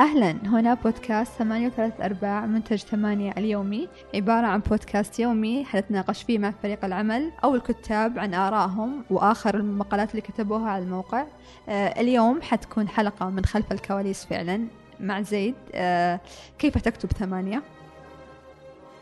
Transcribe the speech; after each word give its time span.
أهلا. 0.00 0.30
هنا 0.30 0.74
بودكاست 0.74 1.32
ثمانية 1.32 1.66
وثلاث 1.66 2.00
أرباع 2.00 2.46
منتج 2.46 2.76
ثمانية 2.76 3.32
اليومي 3.38 3.88
عبارة 4.14 4.46
عن 4.46 4.60
بودكاست 4.60 5.20
يومي 5.20 5.64
حنتناقش 5.64 6.22
فيه 6.22 6.38
مع 6.38 6.50
فريق 6.62 6.84
العمل 6.84 7.32
أو 7.44 7.54
الكتاب 7.54 8.18
عن 8.18 8.34
آرائهم 8.34 9.04
وآخر 9.10 9.54
المقالات 9.54 10.10
اللي 10.10 10.20
كتبوها 10.20 10.70
على 10.70 10.84
الموقع. 10.84 11.24
آه 11.68 12.00
اليوم 12.00 12.42
حتكون 12.42 12.88
حلقة 12.88 13.30
من 13.30 13.44
خلف 13.44 13.72
الكواليس 13.72 14.24
فعلا. 14.24 14.66
مع 15.00 15.20
زيد 15.20 15.54
آه 15.74 16.20
كيف 16.58 16.78
تكتب 16.78 17.12
ثمانية؟ 17.12 17.62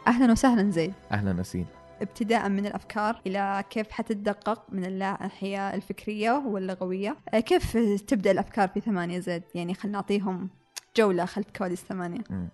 أهلا 0.06 0.32
وسهلا 0.32 0.70
زيد. 0.70 0.94
أهلا 1.12 1.32
نسيم 1.32 1.66
ابتداء 2.02 2.48
من 2.48 2.66
الأفكار 2.66 3.20
إلى 3.26 3.64
كيف 3.70 3.90
حتتدقق 3.90 4.62
من 4.72 4.84
الناحية 4.84 5.74
الفكرية 5.74 6.42
واللغوية. 6.46 7.16
آه، 7.34 7.40
كيف 7.40 7.76
تبدأ 8.06 8.30
الأفكار 8.30 8.68
في 8.68 8.80
ثمانية 8.80 9.18
زيد؟ 9.18 9.42
يعني 9.54 9.74
خلينا 9.74 9.98
نعطيهم 9.98 10.48
جولة 10.98 11.24
خلف 11.24 11.46
كواليس 11.56 11.84
ثمانية. 11.84 12.24
مم. 12.30 12.48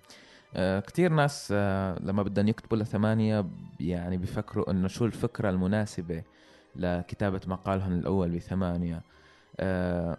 آه 0.55 0.81
كثير 0.81 1.13
ناس 1.13 1.49
آه 1.53 1.99
لما 2.01 2.23
بدهم 2.23 2.49
يكتبوا 2.49 2.79
لثمانية 2.79 3.45
يعني 3.81 4.17
بيفكروا 4.17 4.71
إنه 4.71 4.89
شو 4.89 5.05
الفكرة 5.05 5.51
المناسبة 5.51 6.23
لكتابة 6.77 7.41
مقالهم 7.47 7.93
الأول 7.93 8.31
بثمانية. 8.31 9.03
آه 9.61 10.19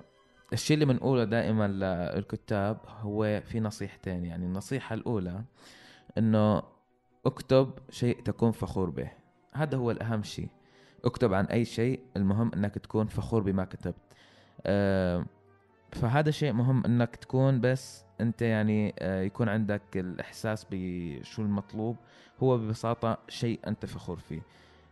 الشيء 0.54 0.74
اللي 0.74 0.86
بنقوله 0.86 1.24
دائما 1.24 1.68
للكتاب 1.68 2.78
هو 3.02 3.42
في 3.46 3.60
نصيحتين. 3.60 4.26
يعني 4.26 4.46
النصيحة 4.46 4.94
الأولى 4.94 5.44
إنه 6.18 6.64
اكتب 7.26 7.72
شيء 7.90 8.22
تكون 8.22 8.52
فخور 8.52 8.90
به. 8.90 9.12
هذا 9.54 9.78
هو 9.78 9.92
الأهم 9.92 10.24
شيء 10.24 10.50
اكتب 11.06 11.34
عن 11.34 11.46
أي 11.46 11.66
شيء 11.66 12.00
المهم 12.18 12.52
إنك 12.54 12.76
تكون 12.76 13.08
فخور 13.08 13.44
بما 13.44 13.66
كتبت. 13.66 13.96
آه 14.66 15.26
فهذا 15.92 16.32
شيء 16.32 16.54
مهم 16.54 16.86
إنك 16.86 17.16
تكون 17.16 17.62
بس 17.62 18.04
أنت 18.22 18.42
يعني 18.42 18.96
آه، 19.00 19.22
يكون 19.22 19.50
عندك 19.50 19.82
الإحساس 19.96 20.68
بشو 20.72 21.42
المطلوب 21.42 21.96
هو 22.44 22.58
ببساطة 22.58 23.18
شيء 23.30 23.60
أنت 23.68 23.86
فخور 23.86 24.18
فيه. 24.18 24.42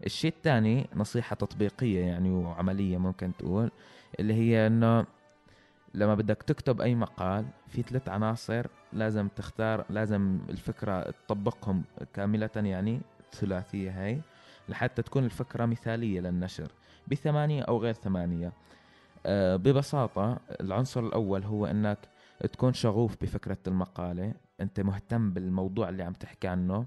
الشيء 0.05 0.33
الثاني 0.37 0.87
نصيحة 0.95 1.35
تطبيقية 1.35 1.99
يعني 1.99 2.29
وعملية 2.29 2.97
ممكن 2.97 3.31
تقول 3.37 3.71
اللي 4.19 4.33
هي 4.33 4.67
إنه 4.67 5.05
لما 5.93 6.15
بدك 6.15 6.43
تكتب 6.43 6.81
أي 6.81 6.95
مقال 6.95 7.45
في 7.67 7.81
ثلاث 7.81 8.09
عناصر 8.09 8.67
لازم 8.93 9.27
تختار 9.27 9.85
لازم 9.89 10.39
الفكرة 10.49 11.01
تطبقهم 11.27 11.83
كاملة 12.13 12.49
يعني 12.55 13.01
الثلاثيه 13.19 14.03
هاي 14.03 14.21
لحتى 14.69 15.01
تكون 15.01 15.25
الفكرة 15.25 15.65
مثالية 15.65 16.19
للنشر 16.19 16.71
بثمانية 17.07 17.63
أو 17.63 17.77
غير 17.77 17.93
ثمانية. 17.93 18.51
ببساطة 19.27 20.39
العنصر 20.61 20.99
الأول 20.99 21.43
هو 21.43 21.65
أنك 21.65 21.97
تكون 22.53 22.73
شغوف 22.73 23.17
بفكرة 23.21 23.57
المقالة. 23.67 24.33
أنت 24.61 24.79
مهتم 24.79 25.29
بالموضوع 25.31 25.89
اللي 25.89 26.03
عم 26.03 26.13
تحكي 26.13 26.47
عنه. 26.47 26.85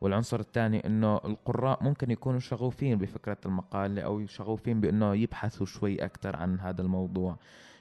والعنصر 0.00 0.40
الثاني 0.40 0.86
إنه 0.86 1.16
القراء 1.16 1.84
ممكن 1.84 2.10
يكونوا 2.10 2.40
شغوفين 2.40 2.98
بفكرة 2.98 3.36
المقالة 3.46 4.02
أو 4.02 4.26
شغوفين 4.26 4.80
بإنه 4.80 5.14
يبحثوا 5.14 5.66
شوي 5.66 6.04
أكثر 6.04 6.36
عن 6.36 6.60
هذا 6.60 6.82
الموضوع. 6.82 7.36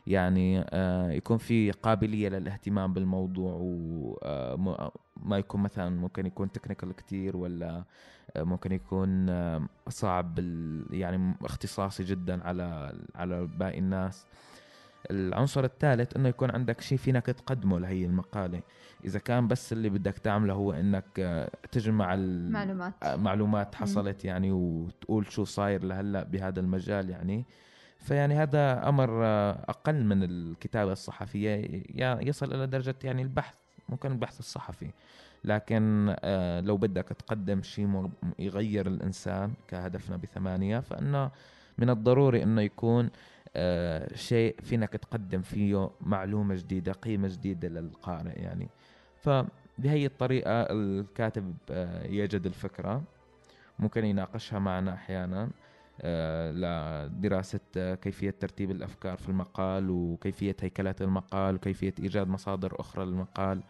يعني 0.08 0.66
آه 0.70 1.12
يكون 1.12 1.38
في 1.38 1.72
قابلية 1.72 2.30
للاهتمام 2.30 2.94
بالموضوع 2.94 3.54
وما 3.62 5.38
يكون 5.38 5.62
مثلا 5.62 5.90
ممكن 5.90 6.26
يكون 6.26 6.52
تكنيكال 6.52 6.92
كتير 6.96 7.38
ولا 7.38 7.84
آه 8.36 8.44
ممكن 8.44 8.72
يكون 8.72 9.30
آه 9.30 9.62
صعب 9.90 10.40
يعني 10.92 11.34
اختصاصي 11.42 12.04
جدا 12.04 12.44
على 12.44 12.94
على 13.16 13.48
باقي 13.60 13.80
الناس. 13.80 14.26
العنصر 15.12 15.64
الثالث 15.64 16.16
إنه 16.16 16.30
يكون 16.30 16.52
عندك 16.52 16.82
شيء 16.82 16.98
فينك 16.98 17.26
تقدمه 17.26 17.80
لهي 17.80 18.06
المقالة. 18.06 18.62
إذا 19.06 19.20
كان 19.20 19.48
بس 19.48 19.74
اللي 19.74 19.90
بدك 19.90 20.18
تعمله 20.18 20.54
هو 20.54 20.72
إنك 20.74 21.06
آه، 21.20 21.50
تجمع 21.72 22.14
ال- 22.14 22.52
معلومات. 22.52 22.94
آه، 23.04 23.16
معلومات 23.16 23.76
حصلت 23.76 24.26
يعني 24.26 24.52
وتقول 24.52 25.32
شو 25.32 25.44
صاير 25.44 25.84
لهلأ 25.84 26.24
بهذا 26.24 26.60
المجال 26.60 27.10
يعني. 27.10 27.46
فيعني 28.00 28.36
هذا 28.36 28.90
أمر 28.90 29.26
آه، 29.26 29.66
أقل 29.70 30.06
من 30.06 30.24
الكتابة 30.24 30.92
الصحفية. 30.92 31.84
يصل 32.00 32.54
إلى 32.54 32.68
درجة 32.68 32.96
يعني 33.04 33.22
البحث 33.22 33.56
ممكن 33.90 34.12
البحث 34.12 34.40
الصحفي. 34.40 34.92
لكن 35.44 36.16
آه، 36.20 36.60
لو 36.60 36.78
بدك 36.78 37.08
تقدم 37.08 37.62
شيء 37.62 38.10
يغير 38.40 38.88
الإنسان 38.88 39.54
كهدفنا 39.68 40.18
بثمانية 40.18 40.80
فإنه 40.80 41.32
من 41.78 41.90
الضروري 41.90 42.44
إنه 42.44 42.62
يكون 42.62 43.10
آه، 43.56 44.16
شيء 44.16 44.56
فينك 44.62 44.90
تقدم 44.90 45.42
فيه 45.42 45.90
معلومة 46.02 46.56
جديدة 46.56 46.92
قيمة 46.92 47.28
جديدة 47.28 47.68
للقارئ 47.68 48.42
يعني. 48.42 48.68
فبهي 49.22 50.06
الطريقة 50.06 50.62
الكاتب 50.62 51.56
يجد 52.06 52.46
الفكرة. 52.46 53.04
ممكن 53.80 54.06
يناقشها 54.06 54.60
معنا 54.60 54.94
أحيانا. 54.94 55.50
لدراسة 56.04 57.60
آه، 57.78 57.96
كيفية 57.96 58.30
ترتيب 58.30 58.72
الأفكار 58.72 59.18
في 59.18 59.30
المقال 59.30 59.90
وكيفية 59.90 60.56
هيكلة 60.62 60.96
المقال 61.02 61.56
وكيفية 61.56 61.94
إيجاد 62.00 62.28
مصادر 62.28 62.76
أخرى 62.80 63.06
للمقال. 63.06 63.64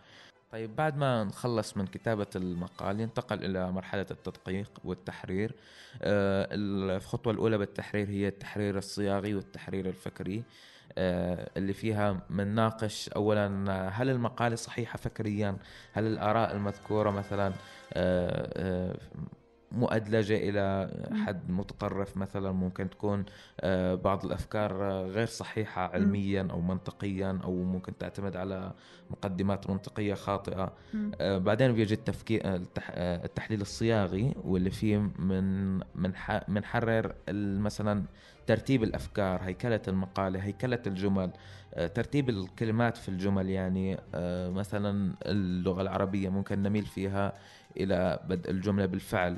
طيب 0.51 0.75
بعد 0.75 0.97
ما 0.97 1.23
نخلص 1.23 1.77
من 1.77 1.87
كتابة 1.87 2.27
المقال 2.35 2.99
ينتقل 2.99 3.45
إلى 3.45 3.71
مرحلة 3.71 4.05
التدقيق 4.11 4.71
والتحرير. 4.83 5.55
آه، 6.01 6.47
الخطوة 6.51 7.33
الأولى 7.33 7.57
بالتحرير 7.57 8.09
هي 8.09 8.27
التحرير 8.27 8.77
الصياغي 8.77 9.35
والتحرير 9.35 9.85
الفكري. 9.85 10.43
آه، 10.97 11.49
اللي 11.57 11.73
فيها 11.73 12.21
بنناقش 12.29 13.09
أولا 13.09 13.65
آه، 13.71 13.89
هل 13.89 14.09
المقالة 14.09 14.55
صحيحة 14.55 14.97
فكريا؟ 14.97 15.57
هل 15.93 16.07
الآراء 16.07 16.55
المذكورة 16.55 17.11
مثلا؟ 17.11 17.47
آه، 17.93 18.51
آه، 18.93 18.97
مؤدلجة 19.71 20.37
إلى 20.49 20.89
حد 21.25 21.51
متطرف 21.51 22.17
مثلا 22.17 22.51
ممكن 22.51 22.89
تكون 22.89 23.25
آه، 23.59 23.95
بعض 23.95 24.25
الأفكار 24.25 24.91
آه، 24.91 25.05
غير 25.05 25.27
صحيحة 25.27 25.81
علميا 25.93 26.47
أو 26.51 26.61
منطقيا 26.61 27.39
أو 27.43 27.63
ممكن 27.63 27.97
تعتمد 27.97 28.35
على 28.35 28.71
مقدمات 29.09 29.69
منطقية 29.69 30.13
خاطئة. 30.13 30.73
آه، 31.21 31.37
بعدين 31.37 31.71
بيجي 31.73 31.93
التفكير 31.93 32.55
التح... 32.55 32.91
التحليل 32.97 33.61
الصياغي 33.61 34.33
واللي 34.43 34.69
فيه 34.69 34.97
من 35.19 35.77
من. 35.77 36.13
منحرر 36.47 37.15
مثلا 37.59 38.03
ترتيب 38.47 38.83
الأفكار 38.83 39.41
هيكلة 39.43 39.81
المقاله 39.87 40.39
هيكلة 40.39 40.81
الجمل 40.87 41.31
ترتيب 41.77 42.29
الكلمات 42.29 42.97
في 42.97 43.09
الجمل 43.09 43.49
يعني 43.49 43.97
مثلا 44.53 45.15
اللغة 45.25 45.81
العربية 45.81 46.29
ممكن 46.29 46.63
نميل 46.63 46.85
فيها 46.85 47.33
إلى 47.77 48.19
بدء 48.29 48.51
الجملة 48.51 48.85
بالفعل 48.85 49.37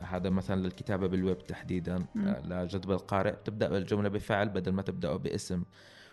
هذا 0.00 0.30
مثلا 0.30 0.60
للكتابة 0.60 1.06
بالويب 1.06 1.46
تحديدا. 1.46 2.04
آه 2.16 2.40
لجذب 2.46 2.90
القارئ. 2.90 3.34
تبدأ 3.44 3.68
بالجملة 3.68 4.08
بفعل 4.08 4.48
بدل 4.48 4.72
ما 4.72 4.82
تبدأه 4.82 5.16
باسم. 5.16 5.62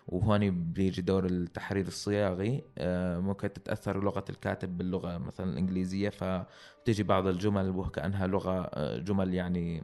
وهون 0.08 0.72
بيجي 0.74 1.02
دور 1.02 1.26
التحرير 1.26 1.88
الصياغي. 1.88 2.64
آه، 2.78 3.20
ممكن 3.20 3.54
تتأثر 3.54 4.04
لغة 4.04 4.26
الكاتب 4.30 4.78
باللغة 4.78 5.18
مثلا 5.18 5.52
الإنجليزية 5.52 6.10
فتجي 6.10 7.04
بعض 7.04 7.28
الجمل 7.28 7.70
وكأنها 7.70 8.28
لغة 8.28 8.70
آه، 8.74 8.98
جمل 8.98 9.34
يعني 9.34 9.84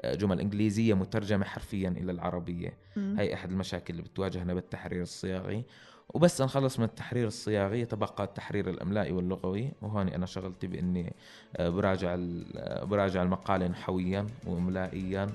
آه، 0.00 0.14
جمل 0.14 0.40
إنجليزية 0.40 0.94
مترجمة 0.94 1.44
حرفيا 1.44 1.88
إلى 1.88 2.12
العربية. 2.12 2.78
مم. 2.96 3.16
هي 3.18 3.34
أحد 3.34 3.50
المشاكل 3.50 3.94
اللي 3.94 4.02
بتواجهنا 4.02 4.54
بالتحرير 4.54 5.02
الصياغي. 5.02 5.64
وبس 6.14 6.42
نخلص 6.42 6.78
من 6.78 6.84
التحرير 6.84 7.26
الصياغي 7.26 7.80
يتبقى 7.80 8.24
التحرير 8.24 8.70
الأملائي 8.70 9.12
واللغوي. 9.12 9.72
وهون 9.82 10.08
أنا 10.08 10.26
شغلتي 10.26 10.66
بإني 10.66 11.12
آه، 11.56 11.68
براجع 11.68 12.16
آه، 12.56 12.84
براجع 12.84 13.22
المقاله 13.22 13.66
نحويا 13.68 14.26
واملائيا 14.46 15.26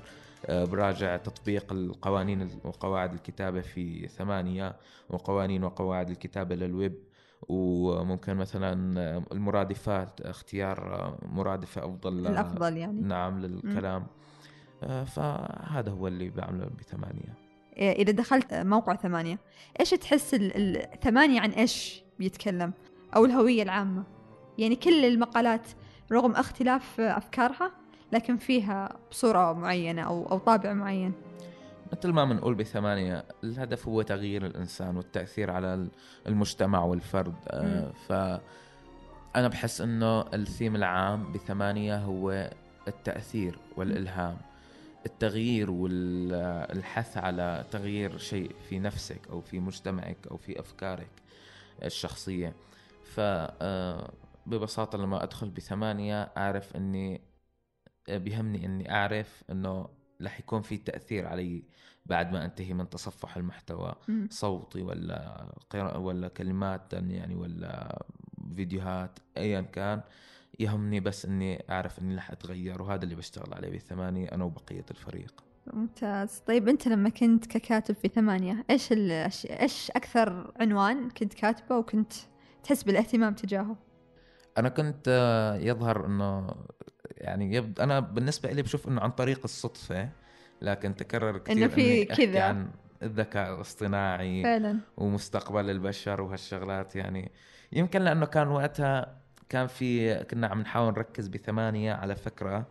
آه، 0.46 0.64
براجع 0.64 1.16
تطبيق 1.16 1.72
القوانين 1.72 2.48
وقواعد 2.64 3.12
الكتابة 3.12 3.60
في 3.60 4.08
ثمانية 4.08 4.76
وقوانين 5.10 5.64
وقواعد 5.64 6.10
الكتابة 6.10 6.54
للويب. 6.54 6.94
وممكن 7.48 8.36
مثلا 8.36 8.72
المرادفات 9.32 10.20
اختيار 10.20 11.14
مرادفة 11.22 11.84
أفضل 11.84 12.22
ل- 12.22 12.26
الأفضل 12.26 12.76
يعني. 12.76 13.00
نعم 13.00 13.40
للكلام. 13.40 14.06
آه، 14.82 15.04
فهذا 15.04 15.90
هو 15.90 16.08
اللي 16.08 16.30
بعمله 16.30 16.70
بثمانية. 16.78 17.43
إذا 17.78 18.12
دخلت 18.12 18.54
موقع 18.54 18.94
ثمانية 18.96 19.38
إيش 19.80 19.90
تحس 19.90 20.34
ال- 20.34 20.76
الثمانية 20.92 21.40
عن 21.40 21.50
إيش 21.50 22.02
بيتكلم؟ 22.18 22.72
أو 23.16 23.24
الهوية 23.24 23.62
العامة. 23.62 24.04
يعني 24.58 24.76
كل 24.76 25.04
المقالات 25.04 25.68
رغم 26.12 26.32
اختلاف 26.32 27.00
أفكارها 27.00 27.70
لكن 28.12 28.36
فيها 28.36 28.96
بصورة 29.10 29.52
معينة 29.52 30.02
أو 30.02 30.26
أو 30.30 30.38
طابع 30.38 30.72
معين. 30.72 31.12
مثل 31.92 32.10
ما 32.12 32.24
بنقول 32.24 32.54
بثمانية 32.54 33.24
الهدف 33.44 33.88
هو 33.88 34.02
تغيير 34.02 34.46
الإنسان 34.46 34.96
والتأثير 34.96 35.50
على 35.50 35.88
المجتمع 36.26 36.84
والفرد. 36.84 37.34
آه، 37.48 37.92
ف 38.08 38.12
أنا 39.36 39.48
بحس 39.48 39.80
إنه 39.80 40.20
الثيم 40.20 40.76
العام 40.76 41.32
بثمانية 41.32 41.96
هو 41.98 42.50
التأثير 42.88 43.58
والإلهام. 43.76 44.36
التغيير 45.06 45.70
والحث 45.70 47.16
على 47.16 47.64
تغيير 47.70 48.18
شيء 48.18 48.54
في 48.68 48.78
نفسك 48.78 49.28
أو 49.30 49.40
في 49.40 49.60
مجتمعك 49.60 50.26
أو 50.30 50.36
في 50.36 50.60
أفكارك 50.60 51.10
الشخصية. 51.82 52.54
ف 53.04 53.20
آه، 53.20 54.12
ببساطة 54.46 54.98
لما 54.98 55.22
أدخل 55.22 55.50
بثمانية 55.50 56.22
أعرف 56.22 56.76
إني 56.76 57.20
بيهمني 58.08 58.66
إني 58.66 58.90
أعرف 58.90 59.44
إنه 59.50 59.88
رح 60.22 60.40
يكون 60.40 60.62
في 60.62 60.76
تأثير 60.76 61.26
علي 61.26 61.62
بعد 62.06 62.32
ما 62.32 62.44
أنتهي 62.44 62.74
من 62.74 62.90
تصفح 62.90 63.36
المحتوى. 63.36 63.94
صوتي 64.30 64.82
ولا 64.82 65.48
قراءة 65.70 65.98
ولا 65.98 66.28
كلمات 66.28 66.92
يعني 66.92 67.34
ولا 67.34 68.04
فيديوهات 68.56 69.18
ايا 69.36 69.60
كان. 69.60 70.00
يهمني 70.58 71.00
بس 71.00 71.26
إني 71.26 71.64
أعرف 71.70 71.98
إني 71.98 72.16
رح 72.16 72.30
أتغير 72.30 72.82
وهذا 72.82 73.04
اللي 73.04 73.14
بشتغل 73.14 73.54
عليه 73.54 73.70
بالثمانية 73.70 74.32
أنا 74.32 74.44
وبقية 74.44 74.84
الفريق. 74.90 75.44
ممتاز. 75.72 76.42
طيب 76.46 76.68
أنت 76.68 76.88
لما 76.88 77.08
كنت 77.08 77.46
ككاتب 77.46 77.94
في 77.94 78.08
ثمانية 78.08 78.64
إيش 78.70 78.92
الأش... 78.92 79.46
إيش 79.46 79.90
أكثر 79.90 80.52
عنوان 80.60 81.10
كنت 81.10 81.34
كاتبه 81.34 81.78
وكنت 81.78 82.12
تحس 82.62 82.82
بالاهتمام 82.82 83.34
تجاهه؟ 83.34 83.76
أنا 84.58 84.68
كنت 84.68 85.04
آه، 85.08 85.56
يظهر 85.56 86.06
إنه 86.06 86.54
يعني 87.16 87.54
يبد 87.54 87.80
أنا 87.80 88.00
بالنسبة 88.00 88.50
لي 88.50 88.62
بشوف 88.62 88.88
إنه 88.88 89.00
عن 89.00 89.10
طريق 89.10 89.40
الصدفة 89.44 90.08
لكن 90.62 90.94
تكرر 90.94 91.38
كثير 91.38 91.56
إنه 91.56 91.68
في 91.68 92.04
كذا. 92.04 92.42
عن 92.42 92.70
الذكاء 93.02 93.54
الاصطناعي 93.54 94.42
فعلا. 94.42 94.78
ومستقبل 94.96 95.70
البشر 95.70 96.20
وهالشغلات 96.20 96.96
يعني. 96.96 97.32
يمكن 97.72 98.02
لأنه 98.02 98.26
كان 98.26 98.48
وقتها 98.48 99.23
كان 99.48 99.66
في 99.66 100.14
كنا 100.24 100.46
عم 100.46 100.60
نحاول 100.60 100.92
نركز 100.92 101.28
بثمانية 101.28 101.92
على 101.92 102.16
فكرة 102.16 102.66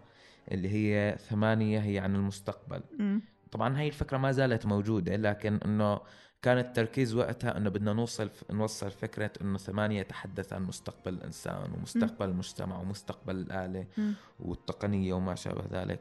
اللي 0.52 0.70
هي 0.70 1.18
ثمانية 1.20 1.80
هي 1.80 2.00
عن 2.00 2.16
المستقبل 2.16 2.82
مم. 3.00 3.22
طبعا 3.52 3.80
هاي 3.80 3.88
الفكرة 3.88 4.18
ما 4.18 4.32
زالت 4.32 4.66
موجودة 4.66 5.16
لكن 5.16 5.60
إنه 5.66 6.00
كان 6.42 6.58
التركيز 6.58 7.16
وقتها 7.16 7.58
إنه 7.58 7.70
بدنا 7.70 7.94
نوصل 7.94 8.30
نوصل 8.52 8.92
فكرة 8.92 9.32
إنه 9.42 9.58
ثمانية 9.58 10.00
يتحدث 10.00 10.54
عن 10.54 10.64
مستقبل 10.64 11.14
الإنسان 11.14 11.74
ومستقبل 11.78 12.30
المجتمع 12.30 12.80
ومستقبل 12.80 13.36
الآلة 13.36 13.86
مم. 13.98 14.14
والتقنية 14.40 15.14
وما 15.14 15.36
شابه 15.36 15.64
ذلك 15.72 16.00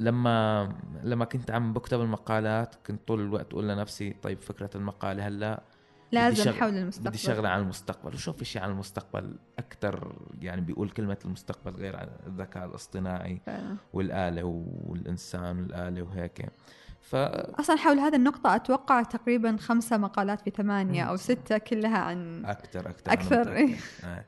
فلما 0.00 0.68
لما 1.02 1.24
كنت 1.24 1.50
عم 1.50 1.72
بكتب 1.72 2.00
المقالات 2.00 2.74
كنت 2.86 3.08
طول 3.08 3.20
الوقت 3.20 3.52
أقول 3.52 3.68
لنفسي 3.68 4.10
طيب 4.22 4.40
فكرة 4.40 4.70
المقالة 4.74 5.28
هلأ 5.28 5.62
لازم 6.12 6.44
شغل- 6.44 6.54
حول 6.54 6.76
المستقبل 6.76 7.08
بدي 7.08 7.18
شغلة 7.18 7.48
عن 7.48 7.60
المستقبل 7.60 8.14
وشو 8.14 8.32
في 8.32 8.44
شيء 8.44 8.62
عن 8.62 8.70
المستقبل 8.70 9.36
أكثر 9.58 10.12
يعني 10.40 10.60
بيقول 10.60 10.90
كلمة 10.90 11.18
المستقبل 11.24 11.76
غير 11.80 11.96
عن 11.96 12.08
الذكاء 12.26 12.64
الاصطناعي 12.66 13.40
فعلا. 13.46 13.76
والآلة 13.92 14.42
والإنسان 14.86 15.58
والآلة 15.62 16.02
وهيك 16.02 16.46
ف 17.00 17.14
أصلا 17.16 17.76
حول 17.76 17.98
هذه 17.98 18.16
النقطة 18.16 18.54
أتوقع 18.54 19.02
تقريبا 19.02 19.56
خمسة 19.56 19.96
مقالات 19.96 20.40
في 20.40 20.50
ثمانية. 20.50 21.02
أو 21.04 21.16
ستة 21.16 21.58
كلها 21.58 21.98
عن 21.98 22.44
أكثر 22.46 22.90
أكثر، 22.90 23.52
إيه. 23.52 23.76
آه. 24.04 24.24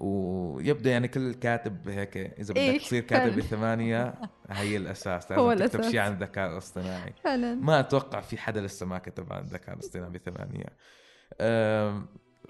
ويبدو 0.00 0.88
يعني 0.90 1.08
كل 1.08 1.34
كاتب 1.34 1.88
هيك 1.88 2.16
إذا 2.16 2.54
إيه، 2.56 2.72
بدك 2.72 2.80
تصير 2.84 3.02
كاتب 3.02 3.30
فعلا. 3.30 3.36
بثمانية 3.36 4.14
هي 4.50 4.76
الأساس 4.76 5.32
هو 5.32 5.52
لازم 5.52 5.64
تكتب 5.66 5.74
الأساس. 5.80 5.92
شيء 5.92 6.00
عن 6.00 6.12
الذكاء 6.12 6.52
الاصطناعي 6.52 7.12
فعلا 7.24 7.54
ما 7.54 7.80
أتوقع 7.80 8.20
في 8.20 8.38
حدا 8.38 8.60
لسه 8.60 8.86
ما 8.86 8.98
كتب 8.98 9.32
عن 9.32 9.42
الذكاء 9.42 9.74
الاصطناعي 9.74 10.10
بثمانية 10.10 10.64
أم، 10.64 10.74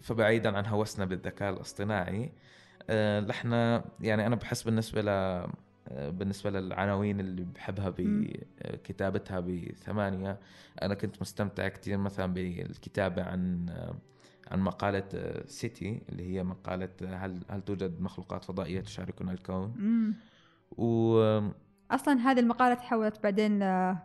فبعيدا 0.03 0.57
عن 0.57 0.67
هوسنا 0.67 1.05
بالذكاء 1.05 1.53
الاصطناعي 1.53 2.33
أه، 2.91 3.21
نحن 3.21 3.53
يعني 4.01 4.27
أنا 4.27 4.37
بحس 4.37 4.63
بالنسبة 4.63 5.03
ل 5.03 5.09
أه، 5.09 6.11
بالنسبة 6.11 6.51
للعناوين 6.51 7.21
اللي 7.21 7.45
بحبها 7.45 7.95
بكتابتها 7.97 9.41
بثمانية 9.41 10.39
أنا 10.83 10.95
كنت 10.95 11.21
مستمتع 11.21 11.69
كثير 11.69 11.99
مثلا 11.99 12.35
بالكتابة 12.35 13.23
عن 13.23 13.67
عن 14.51 14.61
مقالة 14.61 15.05
سيتي 15.47 16.03
اللي 16.09 16.35
هي 16.35 16.45
مقالة 16.45 16.89
هل 17.03 17.41
هل 17.51 17.63
توجد 17.63 18.01
مخلوقات 18.01 18.45
فضائية 18.45 18.81
تشاركنا 18.81 19.33
الكون؟ 19.33 19.75
مم. 19.77 20.15
و 20.79 21.19
أصلا 21.91 22.21
هذه 22.21 22.41
المقالة 22.41 22.75
تحولت 22.75 23.23
بعدين 23.23 23.59
ل... 23.59 23.97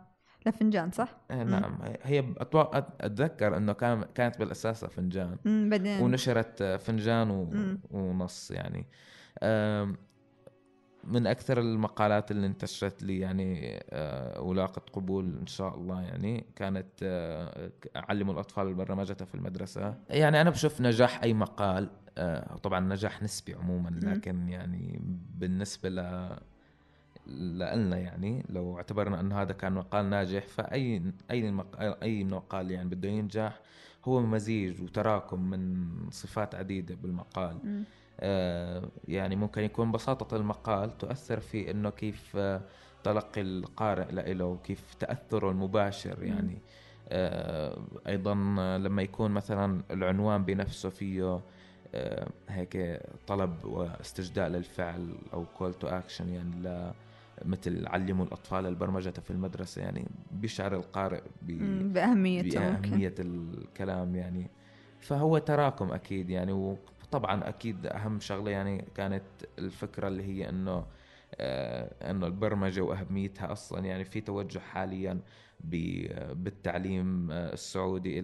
لفنجان 0.48 0.90
صح؟ 0.90 1.16
إيه 1.30 1.42
نعم. 1.42 1.78
هي 2.02 2.24
أتوقع 2.38 2.78
أتذكر 3.00 3.56
إنه 3.56 3.72
كان 3.72 4.04
كانت 4.14 4.38
بالاساس 4.38 4.84
فنجان. 4.84 5.36
مم. 5.44 5.68
بعدين؟ 5.70 6.00
ونشرت 6.00 6.62
فنجان 6.62 7.30
و... 7.30 7.48
ونص 7.90 8.50
يعني. 8.50 8.86
أم، 9.42 9.96
من 11.04 11.26
أكثر 11.26 11.60
المقالات 11.60 12.30
اللي 12.30 12.46
انتشرت 12.46 13.02
لي 13.02 13.18
يعني 13.18 13.80
أه، 13.90 14.40
ولاقت 14.40 14.90
قبول 14.90 15.38
إن 15.40 15.46
شاء 15.46 15.74
الله 15.74 16.02
يعني 16.02 16.46
كانت 16.56 16.86
أه، 17.02 17.70
علموا 17.96 18.34
الأطفال 18.34 18.68
البرمجة 18.68 19.24
في 19.24 19.34
المدرسة. 19.34 19.94
يعني 20.10 20.40
أنا 20.40 20.50
بشوف 20.50 20.80
نجاح 20.80 21.22
أي 21.22 21.34
مقال 21.34 21.90
أه، 22.18 22.56
طبعا 22.56 22.80
نجاح 22.80 23.22
نسبي 23.22 23.54
عموما 23.54 24.00
لكن 24.02 24.48
يعني 24.48 25.00
بالنسبة 25.34 25.88
ل 25.88 26.28
لنا 27.28 27.98
يعني 27.98 28.44
لو 28.48 28.76
اعتبرنا 28.76 29.20
أن 29.20 29.32
هذا 29.32 29.52
كان 29.52 29.72
مقال 29.72 30.10
ناجح 30.10 30.46
فأي 30.46 31.02
أي 31.30 31.50
مق... 31.50 31.80
أي 32.02 32.24
مقال 32.24 32.70
يعني 32.70 32.88
بده 32.88 33.08
ينجح 33.08 33.60
هو 34.04 34.20
مزيج 34.20 34.82
وتراكم 34.82 35.50
من 35.50 35.86
صفات 36.10 36.54
عديدة 36.54 36.94
بالمقال. 36.94 37.58
آه 38.20 38.88
يعني 39.08 39.36
ممكن 39.36 39.62
يكون 39.62 39.92
بساطة 39.92 40.36
المقال 40.36 40.98
تؤثر 40.98 41.40
في 41.40 41.70
إنه 41.70 41.90
كيف 41.90 42.36
آه، 42.36 42.60
تلقي 43.04 43.40
القارئ 43.40 44.12
له 44.34 44.44
وكيف 44.44 44.94
تأثره 44.94 45.50
المباشر 45.50 46.22
يعني. 46.22 46.58
آه 47.08 47.78
أيضا 48.06 48.34
لما 48.78 49.02
يكون 49.02 49.30
مثلا 49.30 49.82
العنوان 49.90 50.44
بنفسه 50.44 50.88
فيه 50.88 51.40
آه، 51.94 52.28
هيك 52.48 53.00
طلب 53.26 53.64
واستجداء 53.64 54.48
للفعل 54.48 55.14
أو 55.32 55.44
call 55.58 55.74
to 55.74 55.86
action 55.86 56.28
يعني 56.28 56.92
مثل 57.44 57.86
علموا 57.86 58.24
الأطفال 58.24 58.66
البرمجة 58.66 59.10
في 59.10 59.30
المدرسة 59.30 59.82
يعني 59.82 60.06
بيشعر 60.30 60.74
القارئ. 60.74 61.22
بأهميته 61.42 62.58
بأهمية 62.60 63.14
الكلام 63.18 64.16
يعني 64.16 64.50
فهو 65.00 65.38
تراكم 65.38 65.92
أكيد 65.92 66.30
يعني 66.30 66.52
وطبعا 66.52 67.48
أكيد 67.48 67.86
أهم 67.86 68.20
شغلة 68.20 68.50
يعني 68.50 68.84
كانت 68.94 69.22
الفكرة 69.58 70.08
اللي 70.08 70.22
هي 70.22 70.48
إنه 70.48 70.86
آه 71.34 72.10
إنه 72.10 72.26
البرمجة 72.26 72.80
وأهميتها 72.80 73.52
أصلا 73.52 73.84
يعني 73.84 74.04
في 74.04 74.20
توجه 74.20 74.58
حاليا 74.58 75.20
ب- 75.60 76.44
بالتعليم 76.44 77.30
آه، 77.30 77.52
السعودي 77.52 78.18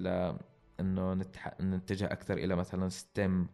إنه 0.80 1.14
نتح... 1.14 1.60
نتجه 1.60 2.04
أكثر 2.04 2.34
إلى 2.34 2.56
مثلا 2.56 2.88
STEM 2.88 3.48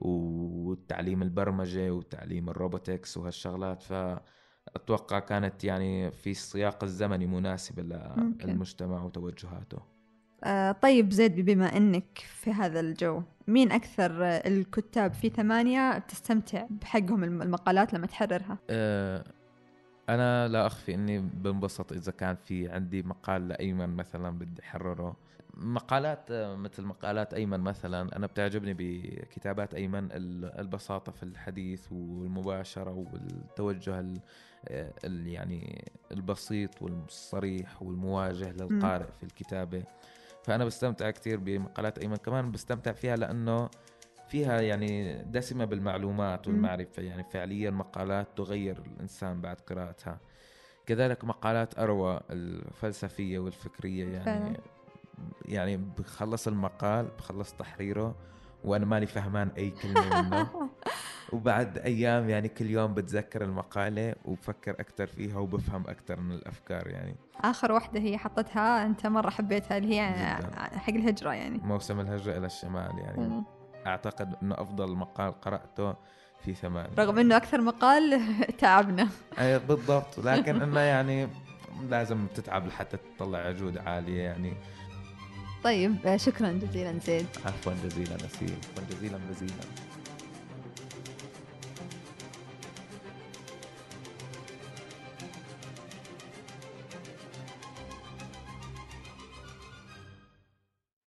والتعليم 0.00 1.22
البرمجة 1.22 1.90
وتعليم 1.90 2.48
ال 2.50 2.57
robotics 2.57 3.16
وهالشغلات 3.16 3.82
فأتوقع 4.74 5.18
كانت 5.18 5.64
يعني 5.64 6.10
في 6.10 6.30
السياق 6.30 6.84
الزمني 6.84 7.26
مناسبة 7.26 7.82
ممكن. 8.16 8.48
للمجتمع 8.48 9.02
وتوجهاته 9.04 9.78
آه 10.44 10.72
طيب 10.72 11.10
زيد 11.12 11.40
بما 11.40 11.76
إنك 11.76 12.18
في 12.18 12.50
هذا 12.52 12.80
الجو 12.80 13.22
مين 13.48 13.72
أكثر 13.72 14.10
الكتاب 14.22 15.12
في 15.14 15.28
ثمانية 15.28 15.98
تستمتع 15.98 16.66
بحقهم 16.70 17.24
الم- 17.24 17.42
المقالات 17.42 17.94
لما 17.94 18.06
تحررها 18.06 18.58
آه، 18.70 19.24
أنا 20.08 20.48
لا 20.48 20.66
أخفي 20.66 20.94
إني 20.94 21.18
بنبسط 21.18 21.92
إذا 21.92 22.12
كان 22.12 22.36
في 22.36 22.68
عندي 22.68 23.02
مقال 23.02 23.48
لأيمن 23.48 23.88
مثلا 23.96 24.30
بدي 24.38 24.62
أحرره. 24.62 25.16
مقالات 25.56 26.30
آه، 26.30 26.56
مثل 26.56 26.82
مقالات 26.84 27.34
أيمن 27.34 27.60
مثلا 27.60 28.16
أنا 28.16 28.26
بتعجبني 28.26 28.74
بكتابات 28.78 29.74
أيمن 29.74 30.12
ال- 30.12 30.58
البساطة 30.60 31.12
في 31.12 31.22
الحديث 31.22 31.92
والمباشرة 31.92 32.90
والتوجه 32.92 34.00
ال- 34.00 34.20
آه، 34.68 34.92
يعني 35.04 35.92
البسيط 36.12 36.82
والصريح 36.82 37.82
والمواجه 37.82 38.52
للقارئ 38.52 39.12
في 39.12 39.22
الكتابة. 39.22 39.82
فأنا 40.42 40.64
بستمتع 40.64 41.10
كثير 41.10 41.38
بمقالات 41.38 41.98
أيمن. 41.98 42.16
كمان 42.16 42.50
بستمتع 42.50 42.92
فيها 42.92 43.16
لأنه 43.16 43.68
فيها 44.28 44.60
يعني 44.60 45.22
دسمة 45.22 45.64
بالمعلومات. 45.64 46.48
والمعرفة 46.48 47.02
يعني 47.02 47.24
فعليا 47.24 47.70
مقالات 47.70 48.28
تغير 48.36 48.82
الإنسان 48.86 49.40
بعد 49.40 49.60
قراءتها 49.60 50.20
كذلك 50.86 51.24
مقالات 51.24 51.78
أروى 51.78 52.20
الفلسفية 52.30 53.38
والفكرية 53.38 54.06
يعني 54.06 54.24
فعلا. 54.24 54.56
يعني 55.44 55.76
بخلص 55.76 56.48
المقال 56.48 57.08
بخلص 57.18 57.52
تحريره 57.52 58.14
وأنا 58.64 58.86
ماني 58.86 59.06
فهمان 59.06 59.48
أي 59.48 59.70
كلمة 59.70 60.22
منه 60.22 60.48
وبعد 61.32 61.78
أيام 61.78 62.28
يعني 62.28 62.48
كل 62.48 62.70
يوم 62.70 62.94
بتذكر 62.94 63.44
المقالة 63.44 64.14
وبفكر 64.24 64.70
أكثر 64.70 65.06
فيها 65.06 65.38
وبفهم 65.38 65.84
أكثر 65.88 66.20
من 66.20 66.32
الأفكار 66.32 66.88
يعني 66.88 67.16
آخر 67.40 67.72
واحدة 67.72 68.00
هي 68.00 68.18
حطتها 68.18 68.86
أنت 68.86 69.06
مرة 69.06 69.30
حبيتها 69.30 69.78
اللي 69.78 70.00
هي. 70.00 70.38
حق 70.56 70.94
الهجرة 70.94 71.32
يعني 71.32 71.58
موسم 71.58 72.00
الهجرة 72.00 72.38
إلى 72.38 72.46
الشمال 72.46 72.98
يعني 72.98 73.28
مم. 73.28 73.44
أعتقد 73.86 74.34
أنه 74.42 74.54
أفضل 74.58 74.96
مقال 74.96 75.40
قرأته 75.40 75.94
في 76.44 76.54
ثمانية. 76.54 76.90
رغم 76.98 77.18
إنه 77.18 77.36
أكثر 77.36 77.60
مقال 77.60 78.20
تعبنا. 78.58 79.08
أي 79.38 79.58
بالضبط. 79.58 80.18
لكن 80.18 80.62
إنه 80.62 80.80
يعني 80.80 81.28
لازم 81.90 82.26
تتعب 82.34 82.66
لحتى 82.66 82.96
تطلع 83.16 83.50
جودة 83.50 83.82
عالية 83.82 84.22
يعني. 84.22 84.52
طيب 85.64 86.16
شكرا 86.16 86.52
جزيلا 86.52 86.98
زيد 86.98 87.26
عفوا 87.46 87.72
جزيلا 87.84 88.14
نسيم 88.14 88.58
عفوا 88.74 88.84
جزيلا 88.96 89.18
بزيلا 89.30 89.54